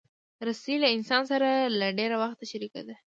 رسۍ 0.47 0.75
له 0.83 0.87
انسان 0.97 1.21
سره 1.31 1.49
له 1.79 1.87
ډېر 1.99 2.11
وخته 2.23 2.43
شریکه 2.51 2.81
ده. 2.87 2.95